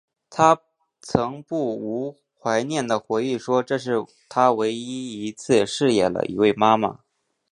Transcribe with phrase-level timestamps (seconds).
[0.31, 0.59] 她
[0.99, 7.01] 曾不无怀念的回忆说这是她唯一一次饰演了一位妈妈。